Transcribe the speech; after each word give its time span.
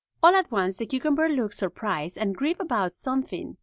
All 0.23 0.33
at 0.33 0.49
once 0.49 0.77
the 0.77 0.87
cucumber 0.87 1.29
looks 1.29 1.59
surprised 1.59 2.17
and 2.17 2.33
grieved 2.35 2.59
about 2.59 2.95
something. 2.95 3.57